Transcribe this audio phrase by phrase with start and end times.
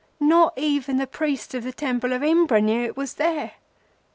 [0.19, 3.51] Not even the priests of the temple of Imbra knew it was there.